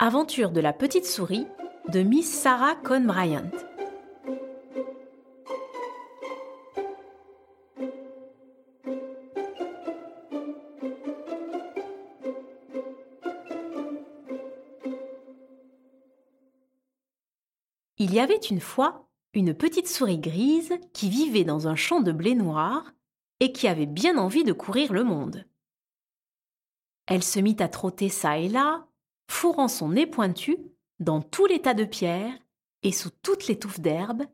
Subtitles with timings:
[0.00, 1.48] Aventure de la petite souris
[1.88, 3.50] de Miss Sarah Cohn Bryant.
[17.96, 22.12] Il y avait une fois une petite souris grise qui vivait dans un champ de
[22.12, 22.92] blé noir
[23.40, 25.44] et qui avait bien envie de courir le monde.
[27.08, 28.87] Elle se mit à trotter çà et là,
[29.28, 30.58] fourrant son nez pointu
[30.98, 32.36] dans tous les tas de pierres
[32.82, 34.24] et sous toutes les touffes d'herbe,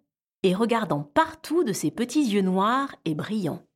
[0.42, 3.66] et regardant partout de ses petits yeux noirs et brillants.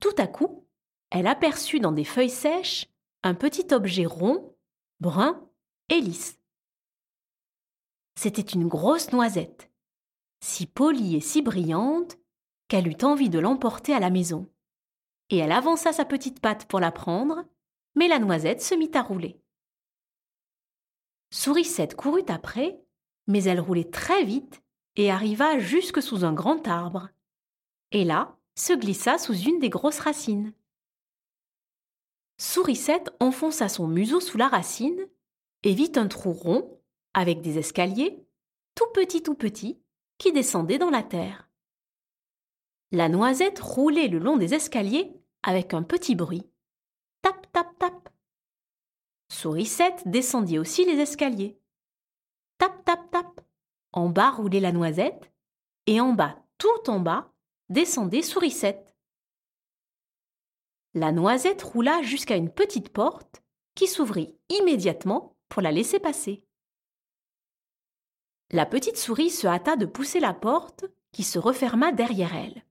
[0.00, 0.66] Tout à coup,
[1.10, 2.88] elle aperçut dans des feuilles sèches
[3.22, 4.56] un petit objet rond,
[4.98, 5.48] brun
[5.88, 6.38] et lisse.
[8.16, 9.70] C'était une grosse noisette,
[10.40, 12.18] si polie et si brillante
[12.68, 14.50] qu'elle eut envie de l'emporter à la maison.
[15.30, 17.44] Et elle avança sa petite patte pour la prendre,
[17.94, 19.40] mais la noisette se mit à rouler.
[21.34, 22.80] Sourisette courut après,
[23.26, 24.62] mais elle roulait très vite
[24.94, 27.08] et arriva jusque sous un grand arbre.
[27.90, 30.52] Et là, se glissa sous une des grosses racines.
[32.38, 35.08] Sourisette enfonça son museau sous la racine
[35.64, 36.80] et vit un trou rond
[37.14, 38.24] avec des escaliers,
[38.76, 39.80] tout petits tout petits,
[40.18, 41.50] qui descendaient dans la terre.
[42.92, 46.44] La noisette roulait le long des escaliers avec un petit bruit.
[49.44, 51.60] Sourisette descendit aussi les escaliers.
[52.56, 53.42] Tap, tap, tap.
[53.92, 55.30] En bas roulait la noisette,
[55.86, 57.30] et en bas, tout en bas,
[57.68, 58.96] descendait Sourisette.
[60.94, 63.42] La noisette roula jusqu'à une petite porte
[63.74, 66.42] qui s'ouvrit immédiatement pour la laisser passer.
[68.50, 72.64] La petite souris se hâta de pousser la porte qui se referma derrière elle.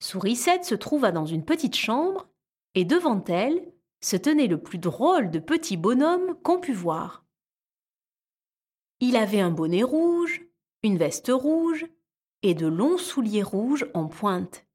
[0.00, 2.30] Sourisette se trouva dans une petite chambre
[2.74, 3.73] et devant elle
[4.04, 7.24] se tenait le plus drôle de petit bonhomme qu'on pût voir.
[9.00, 10.42] Il avait un bonnet rouge,
[10.82, 11.86] une veste rouge
[12.42, 14.66] et de longs souliers rouges en pointe.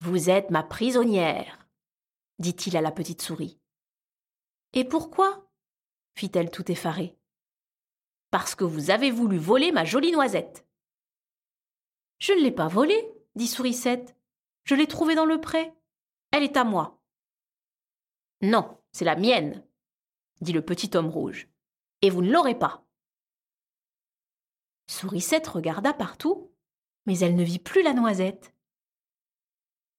[0.00, 1.66] Vous êtes ma prisonnière,
[2.38, 3.58] dit-il à la petite souris.
[4.74, 5.50] Et pourquoi?
[6.14, 7.16] fit-elle tout effarée.
[8.30, 10.66] Parce que vous avez voulu voler ma jolie noisette.
[12.18, 14.14] Je ne l'ai pas volée, dit Sourisette.
[14.64, 15.72] Je l'ai trouvée dans le pré.
[16.32, 17.01] Elle est à moi.
[18.42, 19.64] Non, c'est la mienne,
[20.40, 21.48] dit le petit homme rouge.
[22.02, 22.84] Et vous ne l'aurez pas.
[24.88, 26.52] Sourisette regarda partout,
[27.06, 28.52] mais elle ne vit plus la noisette.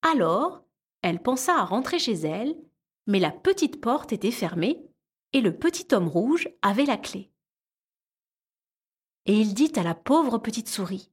[0.02, 0.62] Alors,
[1.00, 2.54] elle pensa à rentrer chez elle,
[3.06, 4.86] mais la petite porte était fermée
[5.32, 7.32] et le petit homme rouge avait la clé.
[9.24, 11.10] Et il dit à la pauvre petite souris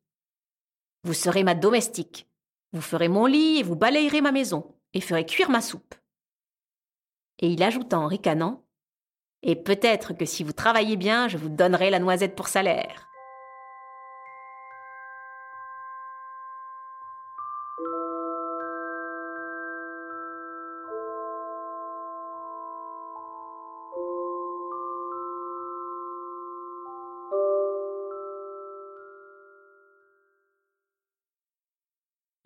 [1.03, 2.27] Vous serez ma domestique.
[2.73, 5.95] Vous ferez mon lit et vous balayerez ma maison et ferez cuire ma soupe
[7.41, 8.63] et il ajouta en ricanant
[9.43, 13.07] Et peut-être que si vous travaillez bien, je vous donnerai la noisette pour salaire.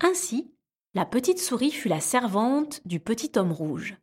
[0.00, 0.54] Ainsi,
[0.94, 3.96] la petite souris fut la servante du petit homme rouge.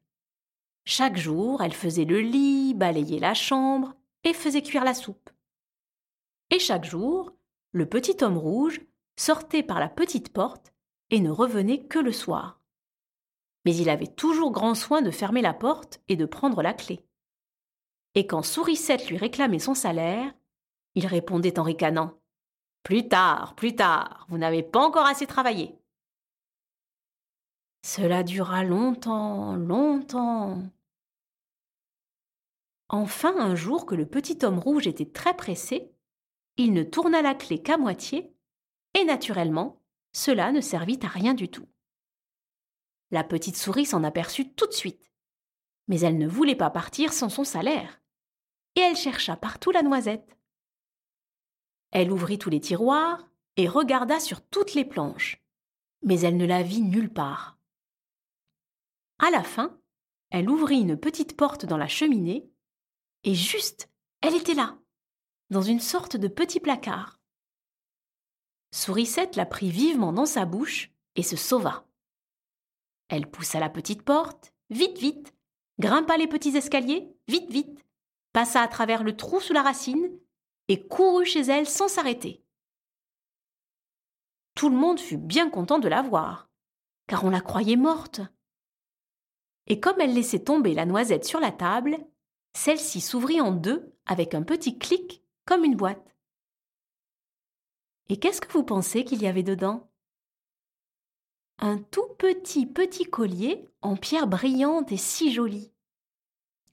[0.86, 5.30] Chaque jour, elle faisait le lit, balayait la chambre et faisait cuire la soupe.
[6.50, 7.32] Et chaque jour,
[7.72, 8.82] le petit homme rouge
[9.16, 10.74] sortait par la petite porte
[11.10, 12.60] et ne revenait que le soir.
[13.66, 17.06] Mais il avait toujours grand soin de fermer la porte et de prendre la clé.
[18.16, 20.34] Et quand Sourisette lui réclamait son salaire,
[20.96, 22.20] il répondait en ricanant
[22.84, 25.76] Plus tard, plus tard, vous n'avez pas encore assez travaillé.
[27.86, 30.64] Cela dura longtemps, longtemps.
[32.88, 35.92] Enfin, un jour que le petit homme rouge était très pressé,
[36.56, 38.34] il ne tourna la clé qu'à moitié,
[38.94, 39.82] et naturellement,
[40.14, 41.68] cela ne servit à rien du tout.
[43.12, 45.12] La petite souris s'en aperçut tout de suite,
[45.88, 48.02] mais elle ne voulait pas partir sans son salaire,
[48.76, 50.38] et elle chercha partout la noisette.
[51.92, 53.28] Elle ouvrit tous les tiroirs
[53.58, 55.44] et regarda sur toutes les planches,
[56.02, 57.58] mais elle ne la vit nulle part.
[59.20, 59.80] À la fin,
[60.30, 62.50] elle ouvrit une petite porte dans la cheminée,
[63.24, 63.90] et juste,
[64.22, 64.78] elle était là,
[65.50, 67.20] dans une sorte de petit placard.
[68.72, 71.86] Sourisette la prit vivement dans sa bouche et se sauva.
[73.08, 75.34] Elle poussa la petite porte, vite, vite,
[75.80, 77.86] grimpa les petits escaliers, vite, vite,
[78.32, 80.10] passa à travers le trou sous la racine
[80.68, 82.44] et courut chez elle sans s'arrêter.
[84.56, 86.50] Tout le monde fut bien content de la voir,
[87.08, 88.22] car on la croyait morte
[89.68, 91.98] et comme elle laissait tomber la noisette sur la table,
[92.54, 96.16] celle-ci s'ouvrit en deux avec un petit clic comme une boîte.
[98.10, 99.90] Et qu'est-ce que vous pensez qu'il y avait dedans?
[101.60, 105.72] Un tout petit petit collier en pierre brillante et si joli.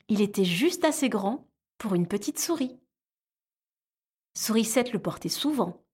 [0.09, 1.49] Il était juste assez grand
[1.79, 2.79] pour une petite souris.
[4.37, 5.85] Sourisette le portait souvent,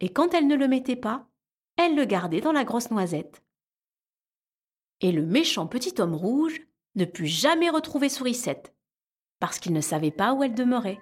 [0.00, 1.28] et quand elle ne le mettait pas,
[1.76, 3.42] elle le gardait dans la grosse noisette.
[5.00, 6.60] Et le méchant petit homme rouge
[6.94, 8.74] ne put jamais retrouver Sourisette,
[9.38, 10.98] parce qu'il ne savait pas où elle demeurait.